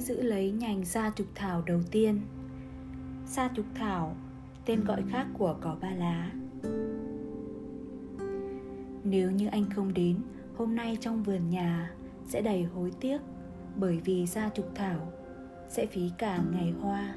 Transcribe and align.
hãy 0.00 0.06
giữ 0.06 0.22
lấy 0.22 0.50
nhành 0.50 0.84
sa 0.84 1.12
trục 1.16 1.26
thảo 1.34 1.62
đầu 1.66 1.80
tiên. 1.90 2.20
Sa 3.26 3.50
trục 3.56 3.66
thảo, 3.74 4.16
tên 4.64 4.84
gọi 4.84 5.02
khác 5.10 5.26
của 5.38 5.56
cỏ 5.60 5.76
ba 5.80 5.90
lá. 5.90 6.30
Nếu 9.04 9.30
như 9.30 9.48
anh 9.48 9.64
không 9.74 9.94
đến, 9.94 10.16
hôm 10.56 10.74
nay 10.74 10.98
trong 11.00 11.22
vườn 11.22 11.50
nhà 11.50 11.90
sẽ 12.28 12.40
đầy 12.40 12.62
hối 12.62 12.92
tiếc 13.00 13.18
bởi 13.76 14.00
vì 14.04 14.26
sa 14.26 14.50
trục 14.54 14.74
thảo 14.74 15.12
sẽ 15.68 15.86
phí 15.86 16.10
cả 16.18 16.40
ngày 16.52 16.72
hoa. 16.80 17.14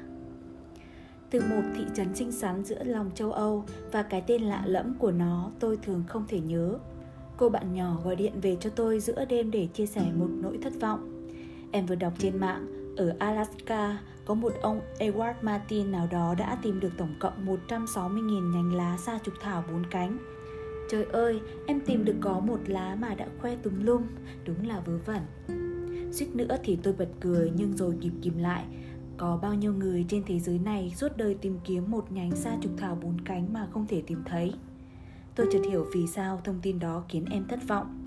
Từ 1.30 1.40
một 1.40 1.62
thị 1.76 1.84
trấn 1.94 2.14
xinh 2.14 2.32
xắn 2.32 2.64
giữa 2.64 2.84
lòng 2.84 3.10
châu 3.14 3.32
Âu 3.32 3.64
và 3.92 4.02
cái 4.02 4.22
tên 4.26 4.42
lạ 4.42 4.62
lẫm 4.66 4.94
của 4.98 5.12
nó 5.12 5.50
tôi 5.60 5.78
thường 5.82 6.04
không 6.08 6.24
thể 6.28 6.40
nhớ. 6.40 6.78
Cô 7.36 7.48
bạn 7.48 7.74
nhỏ 7.74 8.00
gọi 8.04 8.16
điện 8.16 8.32
về 8.42 8.56
cho 8.60 8.70
tôi 8.70 9.00
giữa 9.00 9.24
đêm 9.24 9.50
để 9.50 9.66
chia 9.66 9.86
sẻ 9.86 10.12
một 10.14 10.28
nỗi 10.30 10.58
thất 10.62 10.72
vọng. 10.80 11.10
Em 11.74 11.86
vừa 11.86 11.94
đọc 11.94 12.12
trên 12.18 12.40
mạng, 12.40 12.83
ở 12.96 13.16
Alaska 13.18 13.98
có 14.24 14.34
một 14.34 14.52
ông 14.62 14.80
Edward 14.98 15.34
Martin 15.42 15.92
nào 15.92 16.08
đó 16.10 16.34
đã 16.38 16.58
tìm 16.62 16.80
được 16.80 16.92
tổng 16.96 17.14
cộng 17.18 17.46
160.000 17.68 18.52
nhánh 18.52 18.74
lá 18.74 18.96
sa 18.96 19.18
trục 19.24 19.34
thảo 19.40 19.64
bốn 19.72 19.86
cánh. 19.90 20.18
Trời 20.90 21.04
ơi, 21.04 21.40
em 21.66 21.80
tìm 21.80 22.04
được 22.04 22.16
có 22.20 22.40
một 22.40 22.58
lá 22.66 22.96
mà 23.00 23.14
đã 23.14 23.26
khoe 23.40 23.56
tùm 23.56 23.84
lum, 23.84 24.02
đúng 24.44 24.66
là 24.66 24.80
vớ 24.80 24.98
vẩn. 25.06 25.20
Suýt 26.12 26.34
nữa 26.34 26.56
thì 26.64 26.78
tôi 26.82 26.94
bật 26.98 27.08
cười 27.20 27.52
nhưng 27.56 27.76
rồi 27.76 27.94
kịp 28.00 28.12
kìm 28.22 28.38
lại 28.38 28.64
có 29.16 29.38
bao 29.42 29.54
nhiêu 29.54 29.72
người 29.72 30.04
trên 30.08 30.22
thế 30.26 30.38
giới 30.38 30.58
này 30.58 30.92
suốt 30.96 31.16
đời 31.16 31.34
tìm 31.34 31.58
kiếm 31.64 31.90
một 31.90 32.12
nhánh 32.12 32.30
sa 32.36 32.56
trục 32.60 32.72
thảo 32.76 32.98
bốn 33.02 33.20
cánh 33.20 33.52
mà 33.52 33.68
không 33.72 33.86
thể 33.86 34.02
tìm 34.06 34.22
thấy 34.26 34.52
Tôi 35.34 35.46
chợt 35.52 35.60
hiểu 35.68 35.86
vì 35.94 36.06
sao 36.06 36.40
thông 36.44 36.60
tin 36.62 36.78
đó 36.78 37.04
khiến 37.08 37.24
em 37.30 37.44
thất 37.48 37.68
vọng 37.68 38.04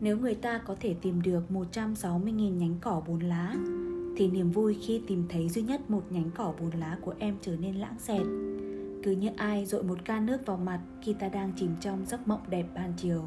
Nếu 0.00 0.18
người 0.18 0.34
ta 0.34 0.58
có 0.58 0.76
thể 0.80 0.94
tìm 0.94 1.22
được 1.22 1.42
160.000 1.50 2.32
nhánh 2.32 2.78
cỏ 2.80 3.02
bốn 3.06 3.20
lá 3.20 3.54
thì 4.16 4.30
niềm 4.30 4.50
vui 4.50 4.78
khi 4.82 5.02
tìm 5.06 5.26
thấy 5.28 5.48
duy 5.48 5.62
nhất 5.62 5.90
một 5.90 6.02
nhánh 6.10 6.30
cỏ 6.34 6.52
bốn 6.60 6.70
lá 6.70 6.98
của 7.00 7.14
em 7.18 7.36
trở 7.40 7.56
nên 7.56 7.74
lãng 7.74 7.98
xẹt 7.98 8.22
Cứ 9.02 9.10
như 9.10 9.30
ai 9.36 9.66
dội 9.66 9.82
một 9.82 9.98
ca 10.04 10.20
nước 10.20 10.46
vào 10.46 10.56
mặt 10.56 10.80
khi 11.02 11.12
ta 11.12 11.28
đang 11.28 11.52
chìm 11.56 11.70
trong 11.80 12.06
giấc 12.06 12.28
mộng 12.28 12.42
đẹp 12.48 12.66
ban 12.74 12.92
chiều 12.96 13.24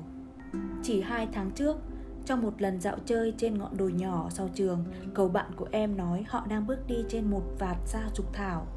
Chỉ 0.83 1.01
hai 1.01 1.27
tháng 1.33 1.51
trước, 1.51 1.77
trong 2.25 2.41
một 2.41 2.61
lần 2.61 2.81
dạo 2.81 2.97
chơi 3.05 3.33
trên 3.37 3.57
ngọn 3.57 3.77
đồi 3.77 3.93
nhỏ 3.93 4.27
sau 4.29 4.49
trường, 4.53 4.83
cầu 5.13 5.29
bạn 5.29 5.51
của 5.55 5.67
em 5.71 5.97
nói 5.97 6.25
họ 6.27 6.45
đang 6.49 6.67
bước 6.67 6.87
đi 6.87 6.95
trên 7.09 7.31
một 7.31 7.43
vạt 7.59 7.77
sa 7.85 8.09
trục 8.13 8.33
thảo. 8.33 8.67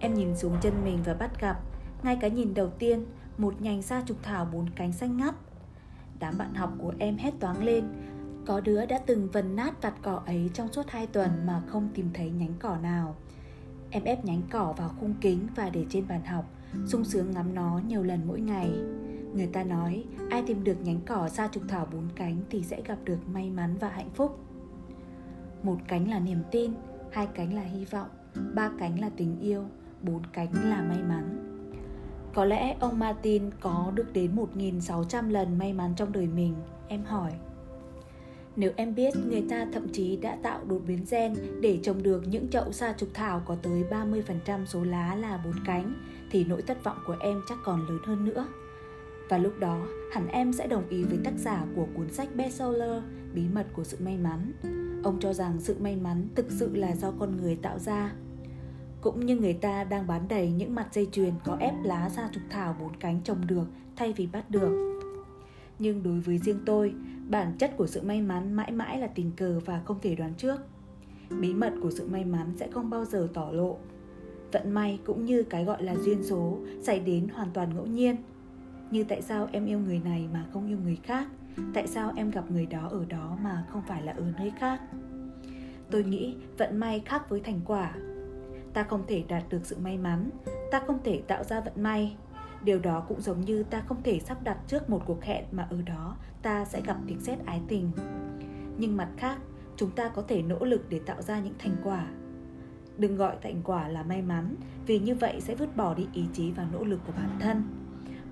Em 0.00 0.14
nhìn 0.14 0.36
xuống 0.36 0.56
chân 0.60 0.72
mình 0.84 0.98
và 1.04 1.14
bắt 1.14 1.40
gặp, 1.40 1.60
ngay 2.02 2.18
cái 2.20 2.30
nhìn 2.30 2.54
đầu 2.54 2.70
tiên, 2.78 3.04
một 3.38 3.62
nhành 3.62 3.82
sa 3.82 4.02
trục 4.06 4.22
thảo 4.22 4.48
bốn 4.52 4.70
cánh 4.70 4.92
xanh 4.92 5.16
ngắt. 5.16 5.34
Đám 6.18 6.38
bạn 6.38 6.54
học 6.54 6.72
của 6.78 6.92
em 6.98 7.16
hét 7.16 7.34
toáng 7.40 7.64
lên, 7.64 7.84
có 8.46 8.60
đứa 8.60 8.86
đã 8.86 8.98
từng 9.06 9.28
vần 9.32 9.56
nát 9.56 9.82
vạt 9.82 9.94
cỏ 10.02 10.22
ấy 10.26 10.50
trong 10.54 10.72
suốt 10.72 10.82
hai 10.88 11.06
tuần 11.06 11.30
mà 11.46 11.62
không 11.66 11.88
tìm 11.94 12.10
thấy 12.14 12.30
nhánh 12.30 12.54
cỏ 12.58 12.76
nào. 12.82 13.16
Em 13.90 14.04
ép 14.04 14.24
nhánh 14.24 14.42
cỏ 14.50 14.74
vào 14.76 14.88
khung 15.00 15.14
kính 15.20 15.46
và 15.56 15.70
để 15.70 15.86
trên 15.90 16.08
bàn 16.08 16.24
học, 16.24 16.44
sung 16.86 17.04
sướng 17.04 17.30
ngắm 17.30 17.54
nó 17.54 17.80
nhiều 17.88 18.02
lần 18.02 18.20
mỗi 18.26 18.40
ngày. 18.40 18.70
Người 19.34 19.46
ta 19.46 19.64
nói 19.64 20.04
ai 20.30 20.42
tìm 20.46 20.64
được 20.64 20.76
nhánh 20.82 21.00
cỏ 21.06 21.28
ra 21.28 21.48
trục 21.48 21.62
thảo 21.68 21.86
bốn 21.92 22.08
cánh 22.14 22.36
thì 22.50 22.62
sẽ 22.62 22.82
gặp 22.82 22.98
được 23.04 23.18
may 23.28 23.50
mắn 23.50 23.76
và 23.80 23.88
hạnh 23.88 24.10
phúc. 24.14 24.38
Một 25.62 25.76
cánh 25.88 26.10
là 26.10 26.18
niềm 26.18 26.42
tin, 26.50 26.72
hai 27.12 27.26
cánh 27.26 27.54
là 27.54 27.62
hy 27.62 27.84
vọng, 27.84 28.08
ba 28.54 28.70
cánh 28.78 29.00
là 29.00 29.10
tình 29.16 29.40
yêu, 29.40 29.64
bốn 30.02 30.22
cánh 30.32 30.70
là 30.70 30.82
may 30.82 31.02
mắn. 31.02 31.52
Có 32.34 32.44
lẽ 32.44 32.76
ông 32.80 32.98
Martin 32.98 33.50
có 33.60 33.92
được 33.94 34.12
đến 34.12 34.36
1.600 34.36 35.30
lần 35.30 35.58
may 35.58 35.72
mắn 35.72 35.92
trong 35.96 36.12
đời 36.12 36.26
mình, 36.26 36.54
em 36.88 37.04
hỏi. 37.04 37.32
Nếu 38.56 38.72
em 38.76 38.94
biết 38.94 39.14
người 39.26 39.44
ta 39.50 39.66
thậm 39.72 39.88
chí 39.88 40.16
đã 40.16 40.38
tạo 40.42 40.60
đột 40.64 40.82
biến 40.86 41.04
gen 41.10 41.34
để 41.60 41.78
trồng 41.82 42.02
được 42.02 42.22
những 42.28 42.48
chậu 42.48 42.72
sa 42.72 42.94
trục 42.98 43.08
thảo 43.14 43.42
có 43.46 43.56
tới 43.62 43.84
30% 43.90 44.64
số 44.64 44.84
lá 44.84 45.14
là 45.14 45.40
bốn 45.44 45.54
cánh 45.66 45.94
thì 46.30 46.44
nỗi 46.44 46.62
thất 46.62 46.84
vọng 46.84 46.98
của 47.06 47.16
em 47.20 47.40
chắc 47.48 47.58
còn 47.64 47.86
lớn 47.88 47.98
hơn 48.04 48.24
nữa. 48.24 48.46
Và 49.28 49.38
lúc 49.38 49.58
đó, 49.58 49.86
hẳn 50.12 50.28
em 50.28 50.52
sẽ 50.52 50.66
đồng 50.66 50.88
ý 50.88 51.02
với 51.02 51.18
tác 51.24 51.34
giả 51.36 51.64
của 51.76 51.86
cuốn 51.94 52.12
sách 52.12 52.28
bestseller 52.34 53.02
Bí 53.34 53.42
mật 53.54 53.66
của 53.72 53.84
sự 53.84 53.96
may 54.00 54.16
mắn. 54.16 54.52
Ông 55.04 55.20
cho 55.20 55.32
rằng 55.32 55.60
sự 55.60 55.76
may 55.80 55.96
mắn 55.96 56.28
thực 56.34 56.46
sự 56.50 56.76
là 56.76 56.96
do 56.96 57.12
con 57.18 57.36
người 57.36 57.56
tạo 57.56 57.78
ra. 57.78 58.12
Cũng 59.00 59.26
như 59.26 59.36
người 59.36 59.54
ta 59.54 59.84
đang 59.84 60.06
bán 60.06 60.28
đầy 60.28 60.50
những 60.50 60.74
mặt 60.74 60.88
dây 60.92 61.08
chuyền 61.12 61.32
có 61.44 61.56
ép 61.60 61.74
lá 61.84 62.10
ra 62.16 62.28
trục 62.32 62.42
thảo 62.50 62.76
bốn 62.80 62.96
cánh 62.96 63.20
trồng 63.24 63.46
được 63.46 63.64
thay 63.96 64.12
vì 64.12 64.26
bắt 64.26 64.50
được. 64.50 64.95
Nhưng 65.78 66.02
đối 66.02 66.20
với 66.20 66.38
riêng 66.38 66.60
tôi, 66.66 66.94
bản 67.28 67.52
chất 67.58 67.76
của 67.76 67.86
sự 67.86 68.02
may 68.02 68.22
mắn 68.22 68.54
mãi 68.54 68.72
mãi 68.72 68.98
là 68.98 69.06
tình 69.06 69.30
cờ 69.36 69.60
và 69.64 69.82
không 69.84 69.98
thể 70.02 70.14
đoán 70.14 70.34
trước. 70.34 70.56
Bí 71.40 71.54
mật 71.54 71.72
của 71.82 71.90
sự 71.90 72.08
may 72.08 72.24
mắn 72.24 72.52
sẽ 72.56 72.68
không 72.70 72.90
bao 72.90 73.04
giờ 73.04 73.28
tỏ 73.34 73.50
lộ. 73.52 73.78
Vận 74.52 74.70
may 74.70 74.98
cũng 75.04 75.24
như 75.24 75.42
cái 75.42 75.64
gọi 75.64 75.82
là 75.82 75.96
duyên 75.96 76.22
số 76.22 76.58
xảy 76.82 77.00
đến 77.00 77.28
hoàn 77.28 77.50
toàn 77.50 77.74
ngẫu 77.74 77.86
nhiên– 77.86 78.16
như 78.90 79.04
tại 79.04 79.22
sao 79.22 79.48
em 79.52 79.66
yêu 79.66 79.78
người 79.78 80.00
này 80.04 80.28
mà 80.32 80.44
không 80.52 80.68
yêu 80.68 80.78
người 80.84 80.96
khác? 81.02 81.28
Tại 81.74 81.86
sao 81.86 82.12
em 82.16 82.30
gặp 82.30 82.50
người 82.50 82.66
đó 82.66 82.88
ở 82.90 83.04
đó 83.08 83.38
mà 83.42 83.64
không 83.68 83.82
phải 83.88 84.02
là 84.02 84.12
ở 84.12 84.24
nơi 84.38 84.52
khác? 84.58 84.80
Tôi 85.90 86.04
nghĩ 86.04 86.36
vận 86.58 86.76
may 86.76 87.02
khác 87.04 87.30
với 87.30 87.40
thành 87.40 87.60
quả. 87.64 87.94
Ta 88.72 88.82
không 88.82 89.04
thể 89.06 89.24
đạt 89.28 89.42
được 89.50 89.60
sự 89.62 89.76
may 89.78 89.98
mắn. 89.98 90.30
Ta 90.70 90.82
không 90.86 90.98
thể 91.04 91.22
tạo 91.26 91.44
ra 91.44 91.60
vận 91.60 91.82
may 91.82 92.16
điều 92.64 92.78
đó 92.78 93.04
cũng 93.08 93.20
giống 93.20 93.40
như 93.40 93.62
ta 93.62 93.80
không 93.80 94.02
thể 94.02 94.18
sắp 94.18 94.42
đặt 94.42 94.58
trước 94.66 94.90
một 94.90 95.02
cuộc 95.06 95.22
hẹn 95.22 95.44
mà 95.52 95.66
ở 95.70 95.82
đó 95.82 96.16
ta 96.42 96.64
sẽ 96.64 96.80
gặp 96.80 96.96
tiếng 97.06 97.20
sét 97.20 97.38
ái 97.46 97.60
tình. 97.68 97.90
Nhưng 98.78 98.96
mặt 98.96 99.08
khác 99.16 99.38
chúng 99.76 99.90
ta 99.90 100.08
có 100.08 100.22
thể 100.22 100.42
nỗ 100.42 100.64
lực 100.64 100.86
để 100.88 101.00
tạo 101.06 101.22
ra 101.22 101.40
những 101.40 101.54
thành 101.58 101.76
quả. 101.84 102.06
Đừng 102.98 103.16
gọi 103.16 103.36
thành 103.42 103.62
quả 103.64 103.88
là 103.88 104.02
may 104.02 104.22
mắn 104.22 104.54
vì 104.86 104.98
như 104.98 105.14
vậy 105.14 105.40
sẽ 105.40 105.54
vứt 105.54 105.76
bỏ 105.76 105.94
đi 105.94 106.06
ý 106.12 106.24
chí 106.32 106.50
và 106.50 106.66
nỗ 106.72 106.84
lực 106.84 107.00
của 107.06 107.12
bản 107.16 107.38
thân. 107.40 107.62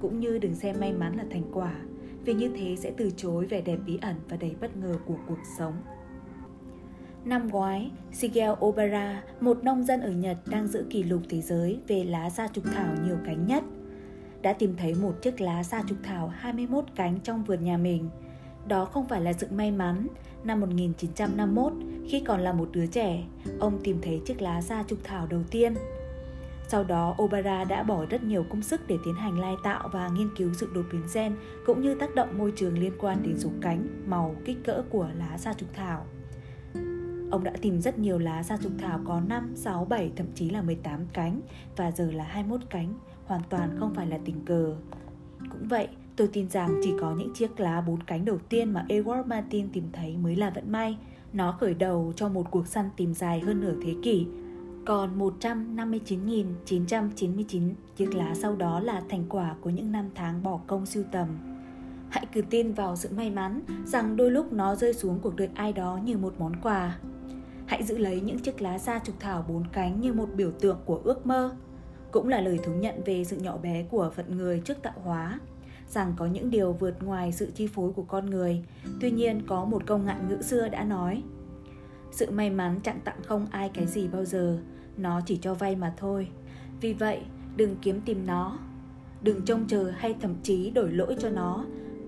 Cũng 0.00 0.20
như 0.20 0.38
đừng 0.38 0.54
xem 0.54 0.76
may 0.80 0.92
mắn 0.92 1.16
là 1.16 1.24
thành 1.30 1.44
quả 1.52 1.74
vì 2.24 2.34
như 2.34 2.50
thế 2.56 2.76
sẽ 2.76 2.92
từ 2.96 3.10
chối 3.16 3.46
vẻ 3.46 3.60
đẹp 3.60 3.78
bí 3.86 3.98
ẩn 4.02 4.16
và 4.28 4.36
đầy 4.36 4.56
bất 4.60 4.76
ngờ 4.76 4.98
của 5.06 5.16
cuộc 5.28 5.38
sống. 5.58 5.74
Năm 7.24 7.48
ngoái, 7.48 7.90
Shigeo 8.12 8.56
Obara, 8.64 9.22
một 9.40 9.64
nông 9.64 9.84
dân 9.84 10.00
ở 10.00 10.10
Nhật 10.10 10.36
đang 10.46 10.66
giữ 10.66 10.86
kỷ 10.90 11.02
lục 11.02 11.22
thế 11.28 11.40
giới 11.40 11.80
về 11.88 12.04
lá 12.04 12.30
gia 12.30 12.48
trục 12.48 12.64
thảo 12.64 12.94
nhiều 13.04 13.16
cánh 13.24 13.46
nhất, 13.46 13.64
đã 14.44 14.52
tìm 14.52 14.76
thấy 14.76 14.94
một 14.94 15.22
chiếc 15.22 15.40
lá 15.40 15.62
sa 15.62 15.82
trục 15.88 15.98
thảo 16.02 16.28
21 16.28 16.84
cánh 16.94 17.20
trong 17.20 17.44
vườn 17.44 17.64
nhà 17.64 17.76
mình. 17.76 18.10
Đó 18.66 18.84
không 18.84 19.08
phải 19.08 19.20
là 19.20 19.32
sự 19.32 19.46
may 19.50 19.70
mắn. 19.70 20.06
Năm 20.44 20.60
1951, 20.60 21.72
khi 22.08 22.20
còn 22.20 22.40
là 22.40 22.52
một 22.52 22.68
đứa 22.72 22.86
trẻ, 22.86 23.24
ông 23.60 23.80
tìm 23.84 23.98
thấy 24.02 24.20
chiếc 24.26 24.42
lá 24.42 24.62
sa 24.62 24.84
trục 24.88 24.98
thảo 25.04 25.26
đầu 25.26 25.42
tiên– 25.50 25.74
sau 26.68 26.84
đó, 26.84 27.16
Obara 27.22 27.64
đã 27.64 27.82
bỏ 27.82 28.04
rất 28.10 28.22
nhiều 28.22 28.44
công 28.50 28.62
sức 28.62 28.80
để 28.86 28.96
tiến 29.04 29.14
hành 29.14 29.38
lai 29.38 29.54
tạo 29.64 29.88
và 29.92 30.08
nghiên 30.08 30.36
cứu 30.36 30.54
sự 30.54 30.68
đột 30.74 30.86
biến 30.92 31.02
gen 31.14 31.36
cũng 31.66 31.82
như 31.82 31.94
tác 31.94 32.14
động 32.14 32.38
môi 32.38 32.52
trường 32.56 32.78
liên 32.78 32.92
quan 32.98 33.22
đến 33.22 33.38
số 33.38 33.50
cánh, 33.60 33.86
màu, 34.06 34.34
kích 34.44 34.56
cỡ 34.64 34.82
của 34.90 35.08
lá 35.14 35.38
sa 35.38 35.54
trục 35.54 35.68
thảo. 35.74 36.06
Ông 37.30 37.44
đã 37.44 37.52
tìm 37.62 37.80
rất 37.80 37.98
nhiều 37.98 38.18
lá 38.18 38.42
sa 38.42 38.56
trục 38.62 38.72
thảo 38.78 39.00
có 39.04 39.20
5, 39.20 39.52
6, 39.56 39.84
7, 39.84 40.12
thậm 40.16 40.26
chí 40.34 40.50
là 40.50 40.62
18 40.62 41.06
cánh 41.12 41.40
và 41.76 41.90
giờ 41.90 42.10
là 42.10 42.24
21 42.24 42.60
cánh, 42.70 42.94
hoàn 43.26 43.42
toàn 43.50 43.76
không 43.78 43.94
phải 43.94 44.06
là 44.06 44.18
tình 44.24 44.44
cờ. 44.44 44.74
Cũng 45.50 45.68
vậy, 45.68 45.88
tôi 46.16 46.28
tin 46.32 46.48
rằng 46.48 46.80
chỉ 46.82 46.92
có 47.00 47.14
những 47.14 47.34
chiếc 47.34 47.60
lá 47.60 47.80
bốn 47.80 48.02
cánh 48.02 48.24
đầu 48.24 48.38
tiên 48.48 48.72
mà 48.72 48.84
Edward 48.88 49.26
Martin 49.26 49.68
tìm 49.72 49.84
thấy 49.92 50.16
mới 50.16 50.36
là 50.36 50.50
vận 50.50 50.72
may. 50.72 50.98
Nó 51.32 51.52
khởi 51.52 51.74
đầu 51.74 52.12
cho 52.16 52.28
một 52.28 52.50
cuộc 52.50 52.66
săn 52.66 52.90
tìm 52.96 53.14
dài 53.14 53.40
hơn 53.40 53.60
nửa 53.60 53.74
thế 53.82 53.94
kỷ 54.02 54.26
còn 54.84 55.18
159.999 55.18 57.72
chiếc 57.96 58.14
lá 58.14 58.34
sau 58.34 58.56
đó 58.56 58.80
là 58.80 59.02
thành 59.08 59.24
quả 59.28 59.54
của 59.60 59.70
những 59.70 59.92
năm 59.92 60.10
tháng 60.14 60.42
bỏ 60.42 60.60
công 60.66 60.86
sưu 60.86 61.04
tầm. 61.12 61.28
Hãy 62.08 62.26
cứ 62.32 62.42
tin 62.42 62.72
vào 62.72 62.96
sự 62.96 63.08
may 63.16 63.30
mắn 63.30 63.60
rằng 63.84 64.16
đôi 64.16 64.30
lúc 64.30 64.52
nó 64.52 64.74
rơi 64.74 64.94
xuống 64.94 65.18
cuộc 65.22 65.36
đời 65.36 65.48
ai 65.54 65.72
đó 65.72 65.98
như 66.04 66.18
một 66.18 66.34
món 66.38 66.52
quà. 66.62 66.98
Hãy 67.66 67.82
giữ 67.82 67.98
lấy 67.98 68.20
những 68.20 68.38
chiếc 68.38 68.62
lá 68.62 68.78
da 68.78 68.98
trục 68.98 69.20
thảo 69.20 69.44
bốn 69.48 69.64
cánh 69.72 70.00
như 70.00 70.12
một 70.12 70.28
biểu 70.34 70.50
tượng 70.50 70.78
của 70.84 71.00
ước 71.04 71.26
mơ. 71.26 71.56
Cũng 72.14 72.28
là 72.28 72.40
lời 72.40 72.58
thú 72.62 72.72
nhận 72.72 73.02
về 73.04 73.24
sự 73.24 73.36
nhỏ 73.36 73.56
bé 73.56 73.82
của 73.82 74.10
phận 74.16 74.36
người 74.36 74.60
trước 74.60 74.82
tạo 74.82 74.94
hóa. 75.02 75.40
Rằng 75.88 76.14
có 76.16 76.26
những 76.26 76.50
điều 76.50 76.72
vượt 76.72 77.02
ngoài 77.02 77.32
sự 77.32 77.50
chi 77.54 77.66
phối 77.66 77.92
của 77.92 78.02
con 78.02 78.30
người. 78.30 78.64
Tuy 79.00 79.10
nhiên, 79.10 79.42
có 79.46 79.64
một 79.64 79.86
câu 79.86 79.98
ngạn 79.98 80.28
ngữ 80.28 80.42
xưa 80.42 80.68
đã 80.68 80.84
nói, 80.84 81.22
sự 82.12 82.30
may 82.30 82.50
mắn 82.50 82.80
chẳng 82.82 83.00
tặng 83.04 83.22
không 83.22 83.46
ai 83.50 83.68
cái 83.68 83.86
gì 83.86 84.08
bao 84.08 84.24
giờ, 84.24 84.58
nó 84.96 85.20
chỉ 85.26 85.36
cho 85.36 85.54
vay 85.54 85.76
mà 85.76 85.94
thôi. 85.96 86.28
Vì 86.80 86.92
vậy 86.92 87.20
đừng 87.56 87.76
kiếm 87.82 88.00
tìm 88.00 88.26
nó. 88.26 88.58
Đừng 89.22 89.44
trông 89.44 89.64
chờ 89.68 89.92
hay 89.96 90.14
thậm 90.20 90.34
chí 90.42 90.70
đổi 90.70 90.92
lỗi 90.92 91.16
cho 91.18 91.30
nó. 91.30 91.64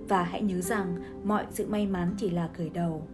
Và 0.09 0.23
hãy 0.23 0.43
nhớ 0.43 0.61
rằng 0.61 0.97
mọi 1.25 1.47
sự 1.51 1.67
may 1.67 1.87
mắn 1.87 2.15
chỉ 2.19 2.31
là 2.31 2.49
khởi 2.57 2.69
đầu. 2.69 3.07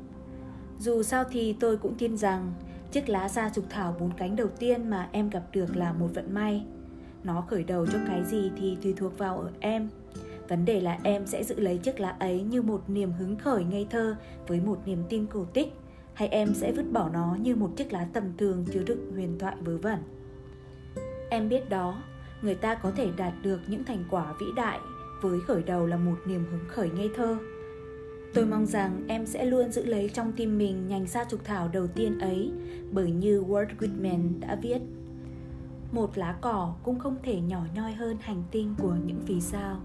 Dù 0.78 1.02
sao 1.02 1.24
thì 1.30 1.52
tôi 1.52 1.76
cũng 1.76 1.94
tin 1.94 2.16
rằng 2.16 2.52
chiếc 2.92 3.08
lá 3.08 3.28
da 3.28 3.50
trục 3.50 3.64
thảo 3.70 3.96
bốn 4.00 4.10
cánh 4.16 4.36
đầu 4.36 4.48
tiên 4.58 4.90
mà 4.90 5.08
em 5.12 5.30
gặp 5.30 5.42
được 5.52 5.76
là 5.76 5.92
một 5.92 6.08
vận 6.14 6.34
may 6.34 6.64
nó 7.24 7.40
khởi 7.40 7.64
đầu 7.64 7.86
cho 7.86 7.98
cái 8.06 8.24
gì 8.24 8.50
thì 8.56 8.76
tùy 8.82 8.94
thuộc 8.96 9.18
vào 9.18 9.38
ở 9.38 9.50
em. 9.60 9.88
Vấn 10.48 10.64
đề 10.64 10.80
là 10.80 10.98
em 11.02 11.26
sẽ 11.26 11.44
giữ 11.44 11.60
lấy 11.60 11.78
chiếc 11.78 12.00
lá 12.00 12.16
ấy 12.20 12.42
như 12.42 12.62
một 12.62 12.90
niềm 12.90 13.12
hứng 13.12 13.36
khởi 13.36 13.64
ngây 13.64 13.86
thơ 13.90 14.16
với 14.46 14.60
một 14.60 14.78
niềm 14.86 15.02
tin 15.08 15.26
cổ 15.26 15.44
tích, 15.44 15.72
hay 16.14 16.28
em 16.28 16.54
sẽ 16.54 16.72
vứt 16.72 16.92
bỏ 16.92 17.08
nó 17.12 17.36
như 17.40 17.56
một 17.56 17.70
chiếc 17.76 17.92
lá 17.92 18.06
tầm 18.12 18.24
thường 18.38 18.64
chứa 18.72 18.82
đựng 18.86 19.12
huyền 19.12 19.38
thoại 19.38 19.56
vớ 19.60 19.78
vẩn? 19.78 19.98
Em 21.30 21.48
biết 21.48 21.68
đó, 21.68 22.02
người 22.42 22.54
ta 22.54 22.74
có 22.74 22.90
thể 22.90 23.08
đạt 23.16 23.32
được 23.42 23.60
những 23.66 23.84
thành 23.84 24.04
quả 24.10 24.34
vĩ 24.40 24.46
đại 24.56 24.78
với 25.20 25.40
khởi 25.40 25.62
đầu 25.62 25.86
là 25.86 25.96
một 25.96 26.16
niềm 26.26 26.44
hứng 26.50 26.64
khởi 26.68 26.90
ngây 26.90 27.10
thơ. 27.16 27.36
Tôi 28.34 28.46
mong 28.46 28.66
rằng 28.66 29.04
em 29.08 29.26
sẽ 29.26 29.44
luôn 29.44 29.72
giữ 29.72 29.84
lấy 29.84 30.08
trong 30.08 30.32
tim 30.32 30.58
mình 30.58 30.88
nhành 30.88 31.06
sa 31.06 31.24
trục 31.24 31.44
thảo 31.44 31.68
đầu 31.68 31.86
tiên 31.86 32.18
ấy 32.18 32.52
bởi 32.90 33.10
như 33.10 33.42
walt 33.42 33.66
whitman 33.78 34.40
đã 34.40 34.58
viết 34.62 34.78
một 35.92 36.18
lá 36.18 36.36
cỏ 36.40 36.74
cũng 36.82 36.98
không 36.98 37.16
thể 37.22 37.40
nhỏ 37.40 37.60
nhoi 37.74 37.92
hơn 37.92 38.16
hành 38.20 38.42
tinh 38.50 38.74
của 38.78 38.94
những 39.04 39.20
vì 39.26 39.40
sao. 39.40 39.80